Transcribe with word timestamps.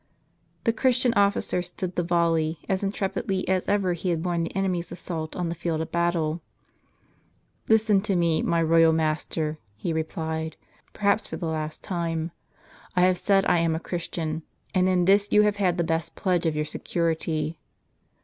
The 0.63 0.73
Christian 0.73 1.13
officer 1.13 1.61
stood 1.61 1.95
the 1.95 2.01
volley, 2.01 2.57
as 2.67 2.81
intrepidly 2.81 3.47
as 3.47 3.67
ever 3.67 3.93
he 3.93 4.09
had 4.09 4.23
borne 4.23 4.43
the 4.43 4.55
enemy's 4.55 4.91
assault, 4.91 5.35
on 5.35 5.47
the 5.49 5.53
field 5.53 5.79
of 5.79 5.91
battle. 5.91 6.41
"Listen 7.69 8.01
to 8.01 8.15
me, 8.15 8.41
my 8.41 8.63
royal 8.63 8.93
master," 8.93 9.59
he 9.75 9.93
replied, 9.93 10.55
"perhaps 10.93 11.27
for 11.27 11.37
the 11.37 11.45
last 11.45 11.83
time. 11.83 12.31
I 12.95 13.01
have 13.01 13.19
said 13.19 13.45
I 13.45 13.59
am 13.59 13.75
a 13.75 13.79
Christian; 13.79 14.41
and 14.73 14.89
in 14.89 15.05
this 15.05 15.27
you 15.29 15.43
have 15.43 15.57
had 15.57 15.77
the 15.77 15.83
best 15.83 16.15
pledge 16.15 16.47
of 16.47 16.55
your 16.55 16.65
security." 16.65 17.59